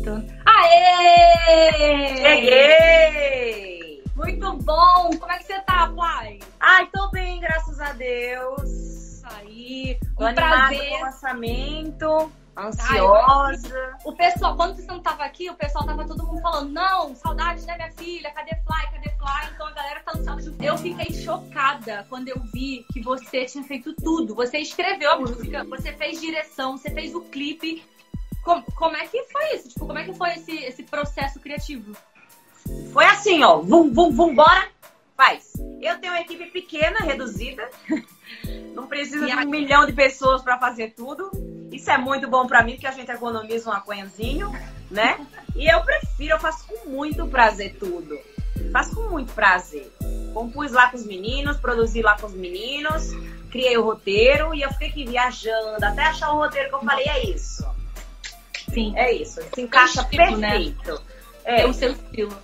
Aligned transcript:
testando. 0.00 0.26
Aê! 0.46 2.16
Cheguei! 2.16 4.04
Muito 4.16 4.52
bom! 4.58 5.10
Como 5.18 5.30
é 5.32 5.38
que 5.38 5.44
você 5.44 5.60
tá, 5.60 5.88
Fly? 5.88 6.40
Ai, 6.58 6.86
tô 6.92 7.10
bem, 7.10 7.40
graças 7.40 7.78
a 7.80 7.92
Deus. 7.92 9.22
Aí, 9.24 9.98
um 10.18 10.34
prazer. 10.34 10.88
com 10.90 10.96
o 10.96 11.00
lançamento, 11.02 12.32
ansiosa. 12.56 13.98
O 14.04 14.12
pessoal, 14.12 14.56
quando 14.56 14.74
você 14.76 14.86
não 14.86 15.00
tava 15.00 15.24
aqui, 15.24 15.48
o 15.48 15.54
pessoal 15.54 15.86
tava 15.86 16.06
todo 16.06 16.26
mundo 16.26 16.40
falando, 16.40 16.70
não, 16.70 17.14
saudades 17.14 17.64
da 17.64 17.76
minha 17.76 17.92
filha, 17.92 18.32
cadê 18.32 18.56
Fly, 18.56 18.90
cadê 18.92 19.10
Fly? 19.10 19.50
Então 19.54 19.66
a 19.66 19.72
galera 19.72 20.00
tá 20.00 20.12
ansiosa. 20.18 20.42
junto. 20.42 20.62
Eu 20.62 20.76
fiquei 20.78 21.12
chocada 21.12 22.04
quando 22.08 22.28
eu 22.28 22.40
vi 22.52 22.84
que 22.92 23.00
você 23.00 23.44
tinha 23.44 23.62
feito 23.64 23.94
tudo. 23.94 24.34
Você 24.34 24.58
escreveu 24.58 25.12
a 25.12 25.18
música, 25.18 25.62
você 25.64 25.92
fez 25.92 26.20
direção, 26.20 26.76
você 26.76 26.90
fez 26.90 27.14
o 27.14 27.20
clipe. 27.22 27.84
Como, 28.42 28.64
como 28.72 28.96
é 28.96 29.06
que 29.06 29.22
foi 29.24 29.54
isso? 29.54 29.68
Tipo, 29.68 29.86
como 29.86 29.98
é 29.98 30.04
que 30.04 30.14
foi 30.14 30.30
esse, 30.30 30.52
esse 30.64 30.82
processo 30.82 31.38
criativo? 31.40 31.96
Foi 32.92 33.04
assim, 33.04 33.42
ó. 33.42 33.58
Vum, 33.58 33.92
vum, 33.92 34.10
vum, 34.10 34.34
bora. 34.34 34.68
Faz. 35.16 35.52
Eu 35.80 35.98
tenho 35.98 36.12
uma 36.12 36.20
equipe 36.20 36.46
pequena, 36.46 37.00
reduzida. 37.00 37.68
Não 38.74 38.86
precisa 38.86 39.26
de 39.26 39.32
um 39.34 39.50
milhão 39.50 39.84
de 39.86 39.92
pessoas 39.92 40.42
pra 40.42 40.58
fazer 40.58 40.94
tudo. 40.94 41.30
Isso 41.72 41.90
é 41.90 41.98
muito 41.98 42.28
bom 42.28 42.46
pra 42.46 42.62
mim, 42.62 42.72
porque 42.72 42.86
a 42.86 42.92
gente 42.92 43.10
economiza 43.10 43.70
um 43.70 43.72
aquenzinho, 43.72 44.50
né? 44.90 45.24
E 45.54 45.70
eu 45.70 45.82
prefiro, 45.82 46.34
eu 46.34 46.38
faço 46.38 46.66
com 46.66 46.88
muito 46.88 47.26
prazer 47.26 47.76
tudo. 47.78 48.18
Faço 48.72 48.94
com 48.94 49.08
muito 49.08 49.32
prazer. 49.32 49.92
Compus 50.32 50.72
lá 50.72 50.90
com 50.90 50.96
os 50.96 51.06
meninos, 51.06 51.56
produzi 51.58 52.02
lá 52.02 52.16
com 52.18 52.26
os 52.26 52.34
meninos, 52.34 53.10
criei 53.50 53.76
o 53.76 53.84
roteiro 53.84 54.54
e 54.54 54.62
eu 54.62 54.70
fiquei 54.72 54.88
aqui 54.88 55.04
viajando 55.04 55.84
até 55.84 56.02
achar 56.02 56.32
o 56.32 56.36
roteiro 56.36 56.68
que 56.68 56.74
eu 56.74 56.80
falei, 56.80 57.06
é 57.06 57.26
isso. 57.26 57.64
Sim. 58.72 58.92
É 58.96 59.12
isso. 59.12 59.40
Se 59.54 59.60
encaixa 59.62 60.02
estilo, 60.02 60.36
né? 60.38 60.50
perfeito. 60.50 61.02
É 61.44 61.62
É, 61.62 61.66
o 61.66 61.72
seu 61.72 61.92
estilo. 61.92 62.36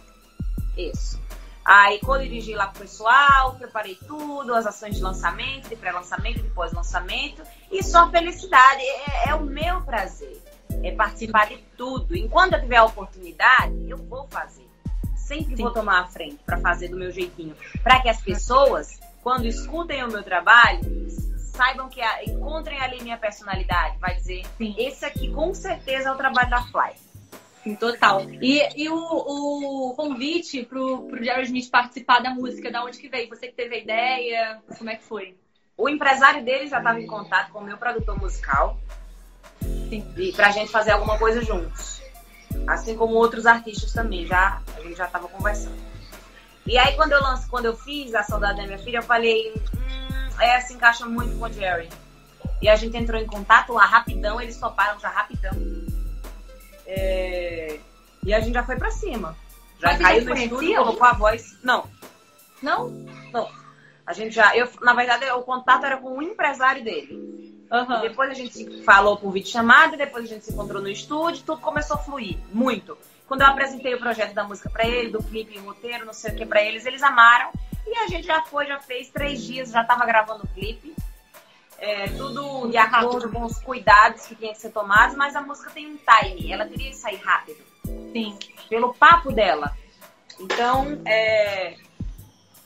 isso. 0.77 1.21
Aí, 1.65 1.99
co-dirigi 1.99 2.55
lá 2.55 2.67
com 2.69 2.77
o 2.77 2.81
pessoal, 2.81 3.55
preparei 3.57 3.97
tudo, 4.07 4.55
as 4.55 4.67
ações 4.67 4.95
de 4.97 5.03
lançamento, 5.03 5.69
de 5.69 5.75
pré-lançamento, 5.77 6.41
de 6.41 6.49
pós-lançamento. 6.51 7.43
E 7.73 7.83
só 7.83 8.09
felicidade. 8.11 8.83
É, 8.83 9.31
é 9.31 9.35
o 9.35 9.43
meu 9.43 9.81
prazer. 9.83 10.41
É 10.85 10.93
participar 10.93 11.49
de 11.49 11.57
tudo. 11.77 12.17
Enquanto 12.17 12.53
eu 12.53 12.61
tiver 12.61 12.77
a 12.77 12.85
oportunidade, 12.85 13.75
eu 13.89 13.97
vou 13.97 14.29
fazer. 14.29 14.65
Sempre 15.17 15.57
Sim. 15.57 15.63
vou 15.65 15.73
tomar 15.73 16.03
a 16.03 16.07
frente 16.07 16.39
para 16.47 16.59
fazer 16.59 16.87
do 16.89 16.97
meu 16.97 17.11
jeitinho. 17.11 17.57
Para 17.83 18.01
que 18.01 18.09
as 18.09 18.21
pessoas, 18.21 19.01
quando 19.23 19.45
escutem 19.47 20.05
o 20.05 20.09
meu 20.09 20.23
trabalho, 20.23 20.81
saibam 21.57 21.89
que 21.89 22.01
a- 22.01 22.25
encontrem 22.25 22.79
ali 22.81 23.03
minha 23.03 23.17
personalidade. 23.17 23.99
Vai 23.99 24.15
dizer, 24.15 24.45
Sim. 24.59 24.75
esse 24.79 25.05
aqui 25.05 25.33
com 25.33 25.53
certeza 25.55 26.09
é 26.09 26.13
o 26.13 26.17
trabalho 26.17 26.51
da 26.51 26.63
Fly. 26.63 26.93
Sim, 27.65 27.75
total. 27.75 28.23
E, 28.41 28.63
e 28.77 28.89
o, 28.89 28.97
o 28.97 29.95
convite 29.97 30.63
pro, 30.65 31.03
pro 31.09 31.25
Jerry 31.25 31.43
Smith 31.45 31.69
participar 31.69 32.21
da 32.21 32.31
música, 32.31 32.71
da 32.71 32.85
onde 32.85 32.99
que 32.99 33.09
veio? 33.09 33.29
Você 33.29 33.49
que 33.49 33.55
teve 33.55 33.75
a 33.75 33.79
ideia? 33.79 34.63
Como 34.79 34.89
é 34.89 34.95
que 34.97 35.03
foi? 35.03 35.37
O 35.77 35.89
empresário 35.89 36.45
dele 36.45 36.69
já 36.69 36.79
estava 36.79 37.01
em 37.01 37.07
contato 37.07 37.51
com 37.51 37.59
o 37.59 37.65
meu 37.65 37.77
produtor 37.77 38.19
musical 38.21 38.79
Sim. 39.61 40.07
e 40.17 40.33
pra 40.33 40.51
gente 40.51 40.71
fazer 40.71 40.93
alguma 40.93 41.19
coisa 41.19 41.43
juntos. 41.43 42.01
Assim 42.69 42.97
como 42.97 43.15
outros 43.15 43.47
artistas 43.47 43.93
também, 43.93 44.27
já 44.27 44.63
a 44.77 44.81
gente 44.81 44.97
já 44.97 45.07
estava 45.07 45.29
conversando. 45.29 45.77
E 46.67 46.79
aí 46.79 46.95
quando 46.97 47.13
eu 47.13 47.21
lanço, 47.21 47.49
quando 47.51 47.67
eu 47.67 47.77
fiz 47.77 48.15
a 48.15 48.23
saudade 48.23 48.59
da 48.59 48.67
minha 48.67 48.79
filha, 48.79 48.99
eu 48.99 49.03
falei, 49.03 49.53
hum, 50.37 50.43
essa 50.43 50.73
encaixa 50.73 51.07
muito 51.07 51.39
com 51.39 51.45
o 51.47 51.53
Jerry. 51.53 51.89
E 52.63 52.69
a 52.69 52.77
gente 52.77 52.97
entrou 52.97 53.21
em 53.21 53.27
contato 53.27 53.73
lá 53.73 53.85
rapidão, 53.85 54.41
eles 54.41 54.57
toparam 54.59 54.99
já 54.99 55.09
rapidão. 55.09 55.53
É, 56.87 57.79
E 58.25 58.35
a 58.35 58.41
gente 58.41 58.55
já 58.55 58.65
foi 58.65 58.77
pra 58.77 58.91
cima. 58.91 59.37
Já 59.79 59.89
Mas 59.93 59.99
caiu 60.01 60.25
no 60.25 60.35
estúdio, 60.35 60.77
colocou 60.77 61.07
a 61.07 61.13
voz. 61.13 61.57
Não, 61.63 61.85
Não? 62.63 62.91
a 64.07 64.13
gente 64.13 64.35
já. 64.35 64.57
Eu, 64.57 64.69
na 64.81 64.95
verdade, 64.95 65.29
o 65.33 65.43
contato 65.43 65.85
era 65.85 65.97
com 65.99 66.17
o 66.17 66.23
empresário 66.23 66.83
dele. 66.83 67.65
Aham. 67.71 68.01
Depois 68.01 68.31
a 68.31 68.35
gente 68.35 68.55
se 68.55 68.83
falou 68.85 69.17
por 69.17 69.33
vídeo 69.33 69.51
chamada, 69.51 69.97
depois 69.97 70.25
a 70.25 70.29
gente 70.29 70.45
se 70.45 70.53
encontrou 70.53 70.81
no 70.81 70.89
estúdio, 70.89 71.43
tudo 71.45 71.61
começou 71.61 71.97
a 71.97 71.99
fluir 71.99 72.39
muito. 72.53 72.97
Quando 73.27 73.41
eu 73.43 73.49
apresentei 73.49 73.93
o 73.95 73.99
projeto 73.99 74.33
da 74.35 74.45
música 74.45 74.71
pra 74.71 74.87
ele, 74.87 75.11
do 75.11 75.21
clipe, 75.23 75.59
roteiro, 75.59 76.07
não 76.07 76.13
sei 76.13 76.31
o 76.33 76.37
que 76.37 76.47
pra 76.47 76.63
eles, 76.63 76.87
eles 76.87 77.03
amaram. 77.03 77.51
E 77.87 77.97
a 77.99 78.07
gente 78.09 78.27
já 78.27 78.43
foi, 78.43 78.67
já 78.67 78.81
fez 78.81 79.09
três 79.11 79.43
dias, 79.43 79.71
já 79.71 79.85
tava 79.85 80.05
gravando 80.05 80.45
o 80.45 80.49
clipe. 80.49 80.95
É, 81.79 82.09
tudo 82.09 82.69
de 82.71 82.77
acordo 82.77 83.31
com 83.31 83.45
os 83.45 83.59
cuidados 83.59 84.27
que 84.27 84.35
tinha 84.35 84.53
que 84.53 84.59
ser 84.59 84.71
tomados, 84.71 85.15
mas 85.15 85.37
a 85.37 85.43
música 85.43 85.71
tem 85.71 85.87
um 85.87 85.99
time, 85.99 86.51
ela 86.51 86.65
teria 86.65 86.89
que 86.89 86.97
sair 86.97 87.17
rápido 87.17 87.63
Sim. 88.13 88.39
pelo 88.69 88.95
papo 88.95 89.31
dela. 89.31 89.77
Então, 90.41 91.01
é, 91.07 91.77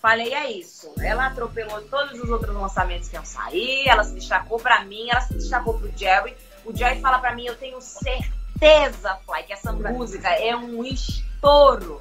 falei, 0.00 0.32
é 0.32 0.50
isso. 0.50 0.92
Ela 1.00 1.26
atropelou 1.26 1.82
todos 1.82 2.20
os 2.20 2.30
outros 2.30 2.54
lançamentos 2.54 3.08
que 3.08 3.16
iam 3.16 3.24
sair, 3.24 3.88
ela 3.88 4.04
se 4.04 4.14
destacou 4.14 4.58
pra 4.58 4.84
mim, 4.84 5.08
ela 5.10 5.20
se 5.20 5.34
destacou 5.34 5.78
pro 5.78 5.92
Jerry. 5.96 6.36
O 6.64 6.76
Jerry 6.76 7.00
fala 7.00 7.18
pra 7.18 7.34
mim, 7.34 7.46
eu 7.46 7.56
tenho 7.56 7.80
certeza, 7.80 9.18
Fly, 9.26 9.42
que 9.44 9.52
essa 9.52 9.72
música 9.72 10.28
é 10.28 10.54
um 10.56 10.84
estouro. 10.84 12.00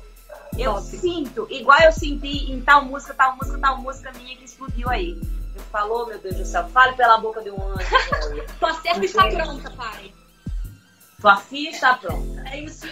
Eu 0.61 0.73
Top. 0.73 0.85
sinto, 0.85 1.47
igual 1.49 1.79
eu 1.81 1.91
senti 1.91 2.51
em 2.51 2.61
tal 2.61 2.83
música, 2.85 3.13
tal 3.13 3.35
música, 3.37 3.57
tal 3.59 3.77
música 3.77 4.11
minha 4.13 4.35
que 4.37 4.45
explodiu 4.45 4.89
aí. 4.89 5.11
Ele 5.11 5.63
falou, 5.71 6.05
meu 6.07 6.19
Deus 6.19 6.35
do 6.35 6.45
céu, 6.45 6.67
fale 6.69 6.93
pela 6.95 7.17
boca 7.17 7.41
de 7.41 7.49
um 7.51 7.61
anjo. 7.61 7.85
Tua 8.59 8.73
cerca 8.75 9.05
está 9.05 9.27
pronta, 9.27 9.69
pai. 9.71 10.13
Sua 11.19 11.35
filha 11.37 11.69
está 11.69 11.95
pronta. 11.95 12.41
É 12.49 12.59
isso. 12.61 12.87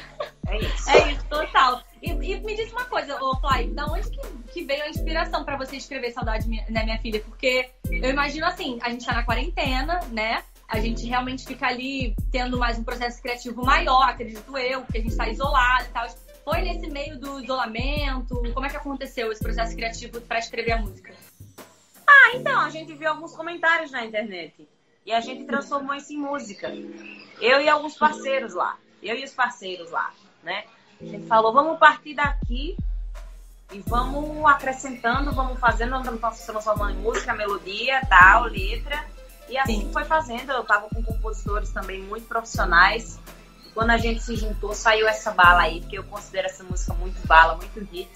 É 0.47 0.57
isso. 0.59 0.89
É 0.89 1.11
isso, 1.11 1.25
total. 1.29 1.81
E, 2.01 2.11
e 2.11 2.39
me 2.41 2.55
diz 2.55 2.71
uma 2.71 2.85
coisa, 2.85 3.17
ô 3.23 3.35
Fly, 3.39 3.69
da 3.73 3.85
onde 3.85 4.09
que, 4.09 4.19
que 4.53 4.63
veio 4.65 4.83
a 4.83 4.89
inspiração 4.89 5.43
pra 5.45 5.57
você 5.57 5.77
escrever 5.77 6.11
Saudade 6.11 6.47
Minha- 6.47 6.65
da 6.69 6.83
Minha 6.83 6.99
Filha? 6.99 7.21
Porque 7.21 7.69
eu 7.89 8.09
imagino 8.09 8.45
assim, 8.45 8.77
a 8.81 8.89
gente 8.89 9.05
tá 9.05 9.13
na 9.13 9.23
quarentena, 9.23 9.99
né? 10.11 10.43
A 10.67 10.79
gente 10.81 11.05
realmente 11.07 11.45
fica 11.45 11.67
ali 11.67 12.13
tendo 12.29 12.57
mais 12.59 12.77
um 12.77 12.83
processo 12.83 13.21
criativo 13.21 13.63
maior, 13.65 14.03
acredito 14.09 14.57
eu, 14.57 14.81
porque 14.81 14.97
a 14.97 15.01
gente 15.01 15.15
tá 15.15 15.29
isolado 15.29 15.85
e 15.85 15.93
tal. 15.93 16.05
Foi 16.47 16.61
nesse 16.61 16.87
meio 16.87 17.19
do 17.19 17.41
isolamento? 17.41 18.41
Como 18.53 18.65
é 18.65 18.69
que 18.69 18.77
aconteceu 18.77 19.29
esse 19.33 19.43
processo 19.43 19.75
criativo 19.75 20.21
pra 20.21 20.39
escrever 20.39 20.71
a 20.71 20.77
música? 20.77 21.13
Então, 22.33 22.61
a 22.61 22.69
gente 22.69 22.93
viu 22.93 23.09
alguns 23.09 23.35
comentários 23.35 23.91
na 23.91 24.05
internet 24.05 24.65
e 25.05 25.11
a 25.11 25.19
gente 25.19 25.43
transformou 25.43 25.93
isso 25.93 26.13
em 26.13 26.17
música. 26.17 26.69
Eu 27.41 27.59
e 27.59 27.67
alguns 27.67 27.97
parceiros 27.97 28.53
lá. 28.53 28.77
Eu 29.03 29.17
e 29.17 29.25
os 29.25 29.33
parceiros 29.33 29.91
lá, 29.91 30.13
né? 30.41 30.63
A 31.01 31.05
gente 31.05 31.27
falou, 31.27 31.51
vamos 31.51 31.77
partir 31.79 32.13
daqui 32.13 32.77
e 33.73 33.79
vamos 33.79 34.45
acrescentando, 34.45 35.33
vamos 35.33 35.59
fazendo, 35.59 36.01
vamos 36.01 36.21
transformando 36.45 36.91
em 36.91 37.01
música, 37.01 37.33
melodia, 37.33 37.99
tal, 38.07 38.43
letra. 38.45 39.05
E 39.49 39.57
assim 39.57 39.81
Sim. 39.81 39.91
foi 39.91 40.05
fazendo. 40.05 40.53
Eu 40.53 40.63
tava 40.63 40.87
com 40.87 41.03
compositores 41.03 41.71
também 41.71 42.01
muito 42.03 42.25
profissionais. 42.25 43.19
Quando 43.77 43.91
a 43.91 43.97
gente 43.97 44.23
se 44.23 44.35
juntou, 44.35 44.73
saiu 44.73 45.07
essa 45.07 45.29
bala 45.29 45.61
aí, 45.61 45.81
porque 45.81 45.99
eu 45.99 46.03
considero 46.05 46.47
essa 46.47 46.63
música 46.63 46.95
muito 46.95 47.27
bala, 47.27 47.55
muito 47.57 47.79
hit. 47.91 48.09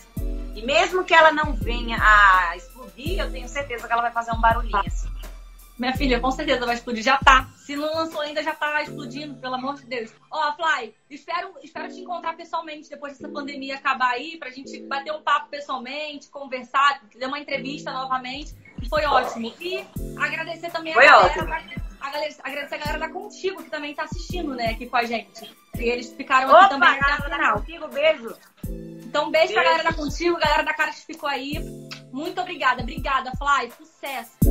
E 0.55 0.65
mesmo 0.65 1.03
que 1.03 1.13
ela 1.13 1.31
não 1.31 1.53
venha 1.53 1.99
a 2.01 2.57
explodir, 2.57 3.19
eu 3.19 3.31
tenho 3.31 3.47
certeza 3.47 3.85
que 3.85 3.93
ela 3.93 4.01
vai 4.01 4.11
fazer 4.11 4.31
um 4.31 4.41
barulhinho 4.41 4.81
assim. 4.87 5.07
Minha 5.77 5.95
filha, 5.95 6.19
com 6.19 6.31
certeza 6.31 6.65
vai 6.65 6.73
explodir. 6.73 7.03
Já 7.03 7.17
tá. 7.17 7.47
Se 7.57 7.75
não 7.75 7.93
lançou 7.93 8.21
ainda, 8.21 8.41
já 8.41 8.55
tá 8.55 8.81
explodindo, 8.81 9.35
pelo 9.35 9.53
amor 9.53 9.75
de 9.75 9.85
Deus. 9.85 10.11
Ó, 10.31 10.51
Fly, 10.55 10.95
espero, 11.11 11.53
espero 11.61 11.93
te 11.93 11.99
encontrar 11.99 12.35
pessoalmente 12.35 12.89
depois 12.89 13.13
dessa 13.13 13.31
pandemia 13.31 13.75
acabar 13.75 14.13
aí, 14.13 14.37
pra 14.39 14.49
gente 14.49 14.81
bater 14.87 15.13
um 15.13 15.21
papo 15.21 15.49
pessoalmente, 15.49 16.27
conversar, 16.31 17.03
dar 17.19 17.27
uma 17.27 17.37
entrevista 17.37 17.91
novamente. 17.91 18.55
Foi 18.89 19.05
ótimo. 19.05 19.53
E 19.61 19.85
agradecer 20.17 20.71
também 20.71 20.91
Foi 20.95 21.05
a 21.05 21.11
galera. 21.11 21.43
ótimo. 21.43 21.80
Da- 22.01 22.07
A 22.07 22.11
galera, 22.11 22.33
agradecer 22.43 22.75
a 22.75 22.77
galera 22.77 22.99
da 22.99 23.09
Contigo, 23.09 23.63
que 23.63 23.69
também 23.69 23.93
tá 23.93 24.03
assistindo, 24.03 24.53
né, 24.55 24.67
aqui 24.71 24.87
com 24.87 24.97
a 24.97 25.03
gente. 25.03 25.55
E 25.77 25.83
eles 25.83 26.11
ficaram 26.13 26.49
Opa, 26.49 26.59
aqui 26.61 26.69
também 26.69 26.89
até 26.89 27.11
a 27.11 27.17
da 27.17 27.23
final. 27.35 27.53
Contigo, 27.59 27.87
beijo. 27.87 28.35
Então, 28.67 29.27
um 29.27 29.31
beijo 29.31 29.53
pra 29.53 29.61
Beijo. 29.63 29.77
galera 29.77 29.83
da 29.91 29.93
Contigo, 29.95 30.37
galera 30.39 30.63
da 30.63 30.73
Cara 30.73 30.91
que 30.91 31.05
ficou 31.05 31.27
aí. 31.29 31.53
Muito 32.11 32.39
obrigada, 32.41 32.81
obrigada, 32.81 33.31
Fly. 33.37 33.71
Sucesso. 33.77 34.50